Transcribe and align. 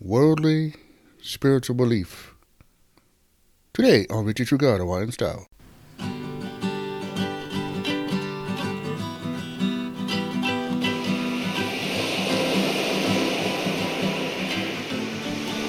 worldly 0.00 0.74
spiritual 1.20 1.74
belief. 1.74 2.34
Today 3.72 4.06
on 4.10 4.26
Victory 4.26 4.46
True 4.46 4.58
God, 4.58 4.78
Hawaiian 4.78 5.12
Style. 5.12 5.46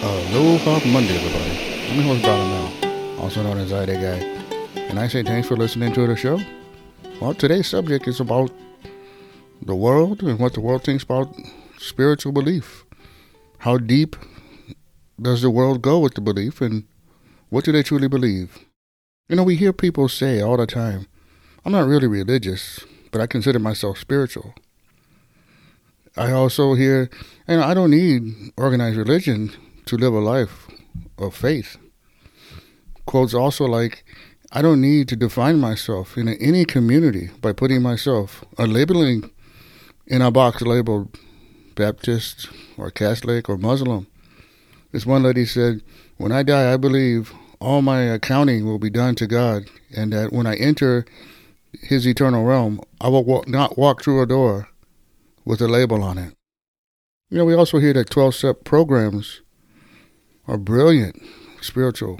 Aloha 0.04 0.86
Monday, 0.88 1.16
everybody. 1.16 1.89
I'm 1.89 1.96
your 1.96 2.04
host, 2.05 2.23
Brother 2.23 2.44
Mel, 2.44 3.21
also 3.21 3.44
known 3.44 3.57
as 3.57 3.73
Ida 3.73 3.94
Guy. 3.94 4.82
And 4.82 5.00
I 5.00 5.07
say 5.07 5.23
thanks 5.23 5.48
for 5.48 5.55
listening 5.55 5.94
to 5.94 6.05
the 6.05 6.16
show. 6.16 6.39
Well, 7.21 7.34
today's 7.34 7.68
subject 7.68 8.07
is 8.07 8.20
about 8.20 8.52
the 9.62 9.75
world 9.75 10.21
and 10.21 10.39
what 10.39 10.54
the 10.54 10.62
world 10.62 10.84
thinks 10.84 11.04
about 11.04 11.34
spiritual 11.78 12.32
belief. 12.32 12.86
How 13.68 13.77
deep 13.77 14.15
does 15.21 15.41
the 15.41 15.49
world 15.49 15.81
go 15.81 15.99
with 15.99 16.13
the 16.13 16.21
belief 16.21 16.62
and 16.62 16.85
what 17.49 17.66
do 17.66 17.73
they 17.73 17.84
truly 17.84 18.07
believe? 18.07 18.59
You 19.27 19.35
know, 19.35 19.43
we 19.43 19.57
hear 19.57 19.73
people 19.73 20.07
say 20.07 20.40
all 20.40 20.55
the 20.55 20.66
time, 20.66 21.05
I'm 21.66 21.73
not 21.73 21.85
really 21.85 22.07
religious, 22.07 22.80
but 23.12 23.20
I 23.20 23.27
consider 23.27 23.59
myself 23.59 23.98
spiritual. 23.98 24.53
I 26.16 26.31
also 26.31 26.76
hear, 26.76 27.09
and 27.45 27.62
I 27.62 27.73
don't 27.73 27.91
need 27.91 28.53
organized 28.55 28.95
religion 28.95 29.52
to 29.88 29.98
live 29.98 30.13
a 30.13 30.20
life 30.20 30.70
of 31.18 31.35
faith. 31.35 31.76
Quotes 33.05 33.34
also 33.34 33.65
like, 33.65 34.05
I 34.49 34.62
don't 34.62 34.79
need 34.79 35.09
to 35.09 35.18
define 35.18 35.59
myself 35.59 36.15
in 36.18 36.29
any 36.29 36.63
community 36.63 37.31
by 37.41 37.52
putting 37.52 37.81
myself 37.81 38.45
or 38.57 38.65
labeling 38.65 39.29
in 40.05 40.21
a 40.21 40.31
box 40.31 40.62
labeled 40.62 41.20
Baptist 41.77 42.49
or 42.77 42.91
Catholic 42.91 43.48
or 43.48 43.58
Muslim. 43.58 44.08
This 44.91 45.05
one 45.05 45.23
lady 45.23 45.45
said, 45.45 45.81
When 46.18 46.34
I 46.34 46.44
die, 46.44 46.73
I 46.73 46.77
believe 46.77 47.31
all 47.62 47.82
my 47.82 48.01
accounting 48.01 48.65
will 48.65 48.79
be 48.79 48.90
done 48.90 49.15
to 49.15 49.27
God, 49.27 49.70
and 49.96 50.12
that 50.12 50.34
when 50.34 50.46
I 50.46 50.55
enter 50.55 51.05
His 51.82 52.05
eternal 52.05 52.43
realm, 52.43 52.82
I 52.99 53.07
will 53.07 53.24
walk, 53.24 53.48
not 53.48 53.77
walk 53.77 54.01
through 54.01 54.21
a 54.21 54.26
door 54.26 54.68
with 55.46 55.62
a 55.62 55.68
label 55.68 56.04
on 56.04 56.18
it. 56.18 56.34
You 57.29 57.38
know, 57.38 57.46
we 57.46 57.54
also 57.54 57.77
hear 57.79 57.94
that 57.94 58.10
12 58.10 58.35
step 58.35 58.63
programs 58.63 59.41
are 60.48 60.57
brilliant 60.57 61.21
spiritual 61.62 62.20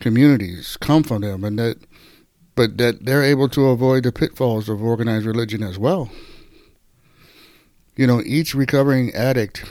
communities 0.00 0.76
come 0.80 1.02
from 1.02 1.22
them, 1.22 1.44
and 1.44 1.58
that, 1.58 1.78
but 2.54 2.76
that 2.78 3.04
they're 3.04 3.22
able 3.22 3.48
to 3.50 3.66
avoid 3.66 4.02
the 4.02 4.12
pitfalls 4.12 4.68
of 4.68 4.82
organized 4.82 5.26
religion 5.26 5.62
as 5.62 5.78
well. 5.78 6.10
You 7.96 8.06
know, 8.06 8.20
each 8.24 8.54
recovering 8.54 9.14
addict 9.14 9.64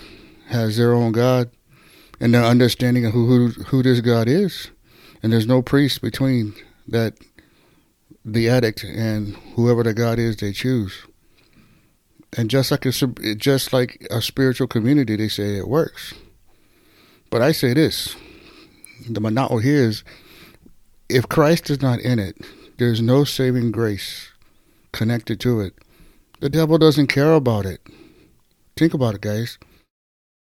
has 0.47 0.77
their 0.77 0.93
own 0.93 1.11
God 1.11 1.51
and 2.19 2.33
their 2.33 2.43
understanding 2.43 3.05
of 3.05 3.13
who, 3.13 3.27
who, 3.27 3.63
who 3.63 3.83
this 3.83 3.99
God 4.01 4.27
is. 4.27 4.71
And 5.21 5.33
there's 5.33 5.47
no 5.47 5.61
priest 5.61 6.01
between 6.01 6.53
that 6.87 7.17
the 8.25 8.49
addict 8.49 8.83
and 8.83 9.35
whoever 9.55 9.83
the 9.83 9.93
God 9.93 10.19
is 10.19 10.37
they 10.37 10.53
choose. 10.53 10.93
And 12.37 12.49
just 12.49 12.71
like 12.71 12.85
a, 12.85 12.91
just 13.35 13.73
like 13.73 14.07
a 14.09 14.21
spiritual 14.21 14.67
community, 14.67 15.15
they 15.15 15.27
say 15.27 15.57
it 15.57 15.67
works. 15.67 16.13
But 17.29 17.41
I 17.41 17.51
say 17.51 17.73
this: 17.73 18.15
the 19.07 19.21
mana'o 19.21 19.61
here 19.61 19.83
is, 19.83 20.03
if 21.09 21.29
Christ 21.29 21.69
is 21.69 21.81
not 21.81 21.99
in 21.99 22.19
it, 22.19 22.37
there's 22.77 23.01
no 23.01 23.23
saving 23.23 23.71
grace 23.71 24.29
connected 24.91 25.39
to 25.41 25.61
it. 25.61 25.73
The 26.39 26.49
devil 26.49 26.77
doesn't 26.77 27.07
care 27.07 27.33
about 27.33 27.65
it. 27.65 27.81
Think 28.75 28.93
about 28.93 29.15
it, 29.15 29.21
guys. 29.21 29.57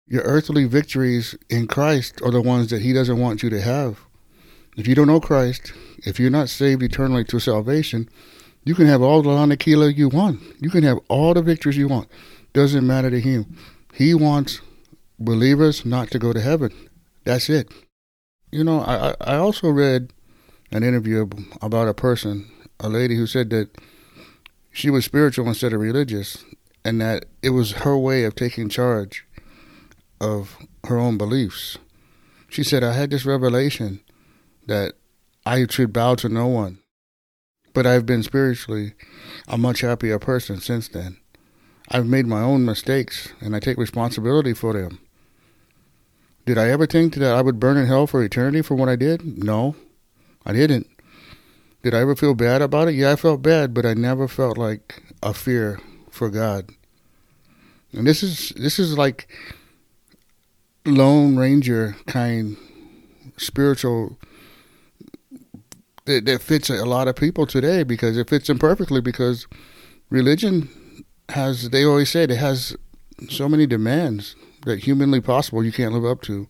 Your 0.07 0.23
earthly 0.23 0.65
victories 0.65 1.35
in 1.49 1.67
Christ 1.67 2.21
are 2.23 2.31
the 2.31 2.43
ones 2.43 2.71
that 2.71 2.83
He 2.83 2.93
doesn't 2.93 3.19
want 3.19 3.43
you 3.43 3.51
to 3.51 3.61
have. 3.61 4.01
If 4.77 4.89
you 4.89 4.95
don't 4.95 5.07
know 5.07 5.21
Christ, 5.21 5.73
if 5.99 6.19
you're 6.19 6.31
not 6.31 6.49
saved 6.49 6.83
eternally 6.83 7.25
to 7.25 7.39
salvation, 7.39 8.09
you 8.65 8.75
can 8.75 8.87
have 8.87 9.03
all 9.03 9.23
the 9.23 9.31
lanakila 9.31 9.97
you 9.97 10.09
want. 10.09 10.41
You 10.61 10.71
can 10.71 10.83
have 10.85 10.99
all 11.09 11.35
the 11.35 11.43
victories 11.43 11.77
you 11.77 11.89
want. 11.89 12.09
Doesn't 12.53 12.87
matter 12.87 13.11
to 13.11 13.21
Him. 13.21 13.57
He 13.93 14.15
wants 14.15 14.61
believers 15.19 15.85
not 15.85 16.11
to 16.11 16.19
go 16.19 16.33
to 16.33 16.41
heaven. 16.41 16.73
That's 17.25 17.49
it. 17.49 17.71
You 18.51 18.65
know, 18.65 18.81
I, 18.81 19.15
I 19.21 19.37
also 19.37 19.71
read 19.71 20.13
an 20.71 20.83
interview 20.83 21.29
about 21.63 21.89
a 21.89 21.95
person, 21.95 22.51
a 22.81 22.89
lady 22.89 23.17
who 23.17 23.27
said 23.27 23.51
that 23.51 23.71
she 24.73 24.91
was 24.91 25.05
spiritual 25.05 25.47
instead 25.47 25.73
of 25.73 25.81
religious, 25.81 26.45
and 26.85 27.01
that 27.01 27.25
it 27.43 27.51
was 27.51 27.73
her 27.73 27.97
way 27.97 28.25
of 28.25 28.35
taking 28.35 28.69
charge 28.69 29.27
of 30.21 30.57
her 30.85 30.99
own 30.99 31.17
beliefs. 31.17 31.79
She 32.49 32.63
said, 32.63 32.85
I 32.85 32.93
had 32.93 33.11
this 33.11 33.25
revelation 33.25 34.01
that 34.67 34.95
I 35.47 35.67
should 35.67 35.93
bow 35.93 36.15
to 36.17 36.29
no 36.29 36.47
one. 36.47 36.79
But 37.73 37.87
I've 37.87 38.07
been 38.07 38.23
spiritually 38.23 38.95
a 39.49 39.59
much 39.59 39.81
happier 39.81 40.19
person 40.19 40.61
since 40.61 40.89
then. 40.89 41.17
I've 41.89 42.07
made 42.07 42.27
my 42.27 42.41
own 42.41 42.65
mistakes 42.65 43.33
and 43.41 43.57
I 43.57 43.61
take 43.61 43.77
responsibility 43.77 44.55
for 44.55 44.73
them. 44.73 45.01
Did 46.47 46.59
I 46.59 46.69
ever 46.69 46.87
think 46.87 47.15
that 47.15 47.35
I 47.35 47.43
would 47.43 47.59
burn 47.59 47.77
in 47.77 47.87
hell 47.87 48.07
for 48.07 48.23
eternity 48.23 48.63
for 48.63 48.75
what 48.75 48.89
I 48.89 48.97
did? 48.97 49.43
No, 49.43 49.75
I 50.47 50.53
didn't. 50.53 50.89
Did 51.83 51.95
I 51.95 52.01
ever 52.01 52.15
feel 52.15 52.35
bad 52.35 52.63
about 52.63 52.89
it? 52.89 52.95
Yeah, 52.95 53.13
I 53.13 53.17
felt 53.17 53.43
bad, 53.43 53.75
but 53.75 53.85
I 53.85 53.95
never 53.95 54.29
felt 54.29 54.57
like 54.57 55.03
a 55.23 55.35
fear 55.35 55.81
for 56.15 56.31
God. 56.31 56.71
And 57.93 58.07
this 58.07 58.23
is 58.23 58.51
this 58.57 58.79
is 58.79 58.97
like 58.97 59.29
Lone 60.87 61.37
Ranger 61.37 61.97
kind 62.07 62.57
spiritual 63.37 64.19
that, 66.05 66.25
that 66.27 66.43
fits 66.43 66.71
a 66.71 66.85
lot 66.85 67.09
of 67.09 67.17
people 67.17 67.47
today 67.47 67.83
because 67.83 68.17
it 68.17 68.29
fits 68.29 68.47
them 68.47 68.59
perfectly 68.59 69.01
because 69.01 69.47
religion 70.11 70.69
has 71.31 71.71
they 71.71 71.85
always 71.85 72.11
say 72.11 72.25
it 72.25 72.31
has 72.31 72.77
so 73.29 73.49
many 73.49 73.67
demands 73.67 74.37
that 74.67 74.81
humanly 74.81 75.21
possible 75.21 75.65
you 75.65 75.73
can't 75.73 75.93
live 75.93 76.05
up 76.05 76.23
to. 76.23 76.49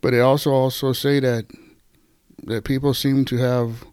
But 0.00 0.12
they 0.12 0.20
also 0.20 0.50
also 0.50 0.92
say 0.92 1.20
that 1.20 1.46
that 2.44 2.64
people 2.64 2.94
seem 2.94 3.24
to 3.26 3.36
have 3.36 3.84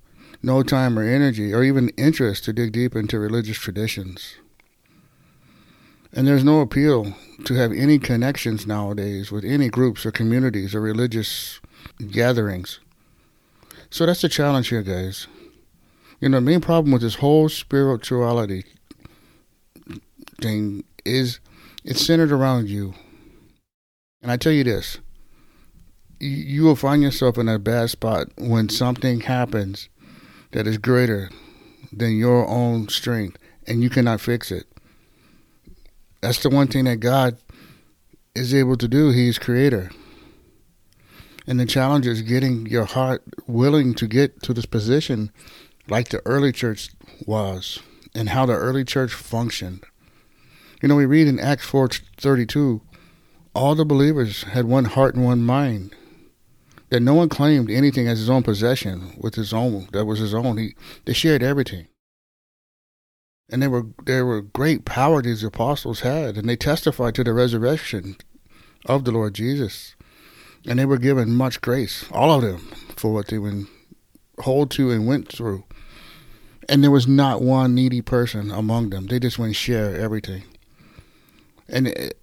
no 0.41 0.63
time 0.63 0.97
or 0.97 1.03
energy 1.03 1.53
or 1.53 1.63
even 1.63 1.89
interest 1.89 2.45
to 2.45 2.53
dig 2.53 2.71
deep 2.71 2.95
into 2.95 3.19
religious 3.19 3.57
traditions. 3.57 4.35
And 6.17 6.27
there's 6.27 6.43
no 6.43 6.61
appeal 6.61 7.13
to 7.45 7.53
have 7.53 7.71
any 7.71 7.99
connections 7.99 8.65
nowadays 8.65 9.31
with 9.31 9.45
any 9.45 9.69
groups 9.69 10.03
or 10.03 10.11
communities 10.11 10.73
or 10.73 10.81
religious 10.81 11.61
gatherings. 12.09 12.79
So 13.91 14.07
that's 14.07 14.23
the 14.23 14.27
challenge 14.27 14.69
here, 14.69 14.81
guys. 14.81 15.27
You 16.19 16.29
know, 16.29 16.37
the 16.37 16.41
main 16.41 16.59
problem 16.59 16.91
with 16.91 17.03
this 17.03 17.17
whole 17.17 17.49
spirituality 17.49 18.63
thing 20.41 20.85
is 21.05 21.39
it's 21.85 22.03
centered 22.03 22.31
around 22.31 22.67
you. 22.67 22.95
And 24.23 24.31
I 24.31 24.37
tell 24.37 24.51
you 24.51 24.63
this 24.63 24.97
you 26.19 26.63
will 26.63 26.75
find 26.75 27.03
yourself 27.03 27.37
in 27.37 27.47
a 27.47 27.59
bad 27.59 27.91
spot 27.91 28.29
when 28.39 28.69
something 28.69 29.19
happens 29.19 29.87
that 30.49 30.65
is 30.65 30.79
greater 30.79 31.29
than 31.93 32.17
your 32.17 32.47
own 32.47 32.89
strength 32.89 33.37
and 33.67 33.83
you 33.83 33.91
cannot 33.91 34.19
fix 34.19 34.51
it. 34.51 34.65
That's 36.21 36.41
the 36.41 36.49
one 36.49 36.67
thing 36.67 36.85
that 36.85 36.97
God 36.97 37.37
is 38.35 38.53
able 38.53 38.77
to 38.77 38.87
do. 38.87 39.09
He's 39.09 39.39
creator. 39.39 39.91
And 41.45 41.59
the 41.59 41.65
challenge 41.65 42.05
is 42.07 42.21
getting 42.21 42.65
your 42.65 42.85
heart 42.85 43.23
willing 43.47 43.93
to 43.95 44.07
get 44.07 44.41
to 44.43 44.53
this 44.53 44.65
position 44.65 45.31
like 45.87 46.09
the 46.09 46.21
early 46.25 46.51
church 46.51 46.89
was 47.25 47.79
and 48.13 48.29
how 48.29 48.45
the 48.45 48.53
early 48.53 48.83
church 48.83 49.13
functioned. 49.13 49.83
You 50.81 50.89
know, 50.89 50.95
we 50.95 51.05
read 51.05 51.27
in 51.27 51.39
Acts 51.39 51.65
4:32, 51.65 52.81
all 53.55 53.75
the 53.75 53.85
believers 53.85 54.43
had 54.43 54.65
one 54.65 54.85
heart 54.85 55.15
and 55.15 55.23
one 55.23 55.41
mind. 55.41 55.95
That 56.89 57.01
no 57.01 57.15
one 57.15 57.27
claimed 57.27 57.69
anything 57.69 58.07
as 58.07 58.19
his 58.19 58.29
own 58.29 58.43
possession 58.43 59.17
with 59.17 59.35
his 59.35 59.51
own 59.51 59.89
that 59.91 60.05
was 60.05 60.19
his 60.19 60.33
own. 60.33 60.57
He 60.57 60.75
they 61.05 61.13
shared 61.13 61.43
everything. 61.43 61.87
And 63.49 63.63
they 63.63 63.67
were 63.67 63.85
there 64.05 64.25
were 64.25 64.41
great 64.41 64.85
power 64.85 65.21
these 65.21 65.43
apostles 65.43 66.01
had, 66.01 66.37
and 66.37 66.49
they 66.49 66.57
testified 66.57 67.15
to 67.15 67.23
the 67.23 67.33
resurrection 67.33 68.17
of 68.85 69.05
the 69.05 69.11
Lord 69.11 69.35
Jesus. 69.35 69.95
And 70.65 70.79
they 70.79 70.85
were 70.85 70.97
given 70.97 71.35
much 71.35 71.61
grace, 71.61 72.05
all 72.11 72.31
of 72.31 72.41
them, 72.41 72.59
for 72.95 73.13
what 73.13 73.27
they 73.27 73.37
would 73.37 73.67
hold 74.39 74.69
to 74.71 74.91
and 74.91 75.07
went 75.07 75.31
through. 75.31 75.63
And 76.67 76.83
there 76.83 76.91
was 76.91 77.07
not 77.07 77.41
one 77.41 77.73
needy 77.73 78.01
person 78.01 78.51
among 78.51 78.89
them. 78.89 79.07
They 79.07 79.19
just 79.19 79.39
went 79.39 79.55
share 79.55 79.95
everything. 79.95 80.43
And 81.69 81.87
it, 81.87 82.19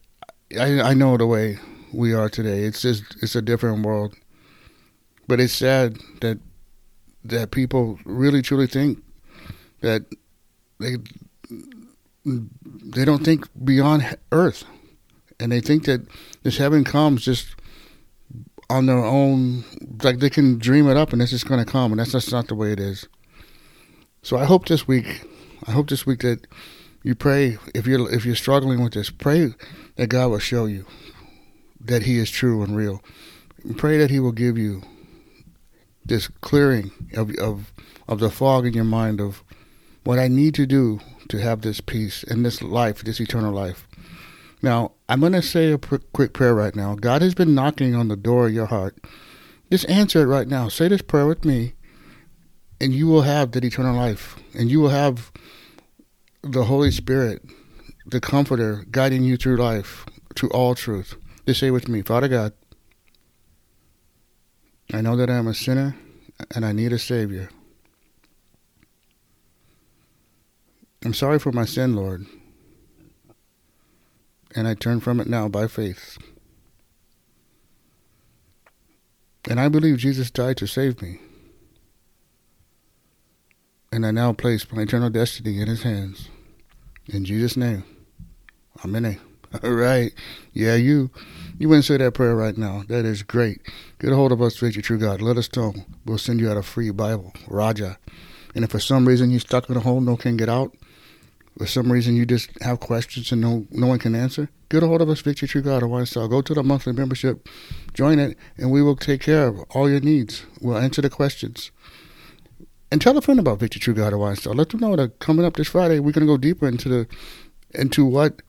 I 0.58 0.80
I 0.80 0.94
know 0.94 1.16
the 1.16 1.26
way 1.26 1.58
we 1.92 2.12
are 2.12 2.28
today. 2.28 2.64
It's 2.64 2.82
just 2.82 3.02
it's 3.22 3.34
a 3.34 3.42
different 3.42 3.84
world. 3.84 4.14
But 5.26 5.40
it's 5.40 5.54
sad 5.54 5.98
that 6.20 6.38
that 7.24 7.50
people 7.50 7.98
really 8.04 8.42
truly 8.42 8.66
think 8.66 9.02
that 9.80 10.04
they 10.78 10.96
they 12.24 13.04
don't 13.04 13.24
think 13.24 13.48
beyond 13.64 14.16
Earth, 14.32 14.64
and 15.38 15.52
they 15.52 15.60
think 15.60 15.84
that 15.84 16.06
this 16.42 16.56
heaven 16.56 16.84
comes 16.84 17.24
just 17.24 17.54
on 18.70 18.86
their 18.86 19.04
own, 19.04 19.64
like 20.02 20.18
they 20.18 20.30
can 20.30 20.58
dream 20.58 20.88
it 20.88 20.96
up 20.96 21.12
and 21.12 21.20
it's 21.20 21.30
just 21.30 21.46
going 21.46 21.64
to 21.64 21.70
come, 21.70 21.92
and 21.92 22.00
that's 22.00 22.12
just 22.12 22.32
not 22.32 22.48
the 22.48 22.54
way 22.54 22.72
it 22.72 22.80
is. 22.80 23.06
So 24.22 24.38
I 24.38 24.46
hope 24.46 24.66
this 24.66 24.88
week, 24.88 25.26
I 25.66 25.72
hope 25.72 25.88
this 25.88 26.06
week 26.06 26.20
that 26.20 26.46
you 27.02 27.14
pray 27.14 27.58
if 27.74 27.86
you're 27.86 28.10
if 28.12 28.24
you're 28.24 28.34
struggling 28.34 28.82
with 28.82 28.94
this, 28.94 29.10
pray 29.10 29.54
that 29.96 30.06
God 30.06 30.30
will 30.30 30.38
show 30.38 30.64
you 30.64 30.86
that 31.78 32.04
He 32.04 32.18
is 32.18 32.30
true 32.30 32.62
and 32.62 32.74
real. 32.74 33.02
Pray 33.76 33.98
that 33.98 34.10
He 34.10 34.18
will 34.18 34.32
give 34.32 34.56
you 34.56 34.82
this 36.04 36.28
clearing 36.40 36.90
of 37.14 37.34
of 37.36 37.72
of 38.08 38.18
the 38.18 38.30
fog 38.30 38.64
in 38.66 38.72
your 38.72 38.84
mind 38.84 39.20
of 39.20 39.43
what 40.04 40.18
I 40.18 40.28
need 40.28 40.54
to 40.54 40.66
do 40.66 41.00
to 41.28 41.38
have 41.38 41.62
this 41.62 41.80
peace 41.80 42.22
in 42.22 42.42
this 42.42 42.62
life, 42.62 43.02
this 43.02 43.20
eternal 43.20 43.52
life. 43.52 43.88
Now, 44.62 44.92
I'm 45.08 45.20
going 45.20 45.32
to 45.32 45.42
say 45.42 45.72
a 45.72 45.78
pr- 45.78 45.96
quick 46.12 46.32
prayer 46.32 46.54
right 46.54 46.74
now. 46.74 46.94
God 46.94 47.22
has 47.22 47.34
been 47.34 47.54
knocking 47.54 47.94
on 47.94 48.08
the 48.08 48.16
door 48.16 48.46
of 48.46 48.54
your 48.54 48.66
heart. 48.66 48.96
Just 49.70 49.88
answer 49.88 50.22
it 50.22 50.26
right 50.26 50.48
now. 50.48 50.68
Say 50.68 50.88
this 50.88 51.02
prayer 51.02 51.26
with 51.26 51.44
me, 51.44 51.74
and 52.80 52.94
you 52.94 53.06
will 53.06 53.22
have 53.22 53.52
that 53.52 53.64
eternal 53.64 53.96
life, 53.96 54.36
and 54.54 54.70
you 54.70 54.80
will 54.80 54.90
have 54.90 55.32
the 56.42 56.64
Holy 56.64 56.90
Spirit, 56.90 57.42
the 58.06 58.20
Comforter, 58.20 58.84
guiding 58.90 59.24
you 59.24 59.36
through 59.36 59.56
life, 59.56 60.06
to 60.36 60.48
all 60.50 60.74
truth. 60.74 61.16
Just 61.46 61.60
say 61.60 61.70
with 61.70 61.88
me, 61.88 62.02
Father 62.02 62.28
God, 62.28 62.52
I 64.92 65.00
know 65.00 65.16
that 65.16 65.30
I 65.30 65.36
am 65.36 65.46
a 65.46 65.54
sinner 65.54 65.96
and 66.54 66.64
I 66.64 66.72
need 66.72 66.92
a 66.92 66.98
Savior. 66.98 67.48
I'm 71.04 71.14
sorry 71.14 71.38
for 71.38 71.52
my 71.52 71.66
sin, 71.66 71.94
Lord, 71.94 72.26
and 74.54 74.66
I 74.66 74.74
turn 74.74 75.00
from 75.00 75.20
it 75.20 75.26
now 75.26 75.48
by 75.48 75.66
faith. 75.66 76.16
And 79.48 79.60
I 79.60 79.68
believe 79.68 79.98
Jesus 79.98 80.30
died 80.30 80.56
to 80.58 80.66
save 80.66 81.02
me. 81.02 81.20
And 83.92 84.06
I 84.06 84.10
now 84.10 84.32
place 84.32 84.70
my 84.72 84.82
eternal 84.82 85.10
destiny 85.10 85.60
in 85.60 85.68
his 85.68 85.82
hands. 85.82 86.30
In 87.06 87.24
Jesus' 87.24 87.56
name. 87.56 87.84
Amen. 88.82 89.20
All 89.62 89.70
right. 89.70 90.12
Yeah, 90.52 90.74
you 90.74 91.10
you 91.58 91.68
wouldn't 91.68 91.84
say 91.84 91.98
that 91.98 92.14
prayer 92.14 92.34
right 92.34 92.56
now. 92.56 92.82
That 92.88 93.04
is 93.04 93.22
great. 93.22 93.60
Get 94.00 94.12
a 94.12 94.16
hold 94.16 94.32
of 94.32 94.42
us, 94.42 94.56
Victory 94.56 94.82
True 94.82 94.98
God. 94.98 95.20
Let 95.20 95.36
us 95.36 95.54
know. 95.54 95.74
We'll 96.06 96.18
send 96.18 96.40
you 96.40 96.50
out 96.50 96.56
a 96.56 96.62
free 96.62 96.90
Bible. 96.90 97.32
Raja. 97.46 97.98
And 98.54 98.64
if 98.64 98.70
for 98.70 98.80
some 98.80 99.06
reason 99.06 99.30
you're 99.30 99.40
stuck 99.40 99.68
in 99.68 99.76
a 99.76 99.80
hole, 99.80 100.00
no 100.00 100.16
can 100.16 100.36
get 100.36 100.48
out, 100.48 100.74
for 101.58 101.66
some 101.66 101.92
reason 101.92 102.16
you 102.16 102.26
just 102.26 102.50
have 102.62 102.80
questions 102.80 103.30
and 103.30 103.40
no 103.40 103.66
no 103.70 103.86
one 103.86 103.98
can 103.98 104.14
answer, 104.14 104.48
get 104.68 104.82
a 104.82 104.86
hold 104.86 105.02
of 105.02 105.08
us, 105.08 105.20
Victory 105.20 105.48
True 105.48 105.62
God, 105.62 105.82
one 105.84 106.06
star. 106.06 106.26
Go 106.28 106.42
to 106.42 106.54
the 106.54 106.62
monthly 106.62 106.92
membership, 106.92 107.48
join 107.92 108.18
it, 108.18 108.36
and 108.56 108.70
we 108.70 108.82
will 108.82 108.96
take 108.96 109.20
care 109.20 109.46
of 109.48 109.60
all 109.70 109.88
your 109.88 110.00
needs. 110.00 110.44
We'll 110.60 110.78
answer 110.78 111.02
the 111.02 111.10
questions. 111.10 111.70
And 112.90 113.00
tell 113.00 113.16
a 113.16 113.20
friend 113.20 113.40
about 113.40 113.58
Victory 113.58 113.80
True 113.80 113.94
God 113.94 114.14
Wine 114.14 114.36
Star. 114.36 114.54
Let 114.54 114.68
them 114.68 114.80
know 114.80 114.96
that 114.96 115.18
coming 115.18 115.44
up 115.44 115.56
this 115.56 115.68
Friday, 115.68 115.98
we're 115.98 116.12
gonna 116.12 116.26
go 116.26 116.36
deeper 116.36 116.66
into 116.68 116.88
the 116.88 117.06
into 117.74 118.04
what 118.04 118.42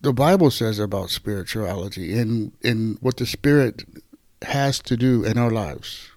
the 0.00 0.12
Bible 0.12 0.50
says 0.50 0.78
about 0.78 1.10
spirituality 1.10 2.18
and 2.18 2.52
and 2.62 2.98
what 3.00 3.16
the 3.16 3.26
spirit 3.26 3.84
has 4.42 4.78
to 4.80 4.96
do 4.96 5.24
in 5.24 5.38
our 5.38 5.50
lives. 5.50 6.10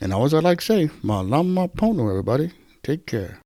And 0.00 0.12
always 0.12 0.32
I 0.32 0.38
like 0.40 0.60
to 0.60 0.64
say, 0.64 0.86
Malama 1.02 1.74
Pono, 1.74 2.08
everybody. 2.08 2.52
Take 2.82 3.06
care. 3.06 3.40